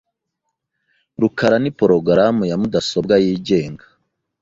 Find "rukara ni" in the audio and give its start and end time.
1.21-1.71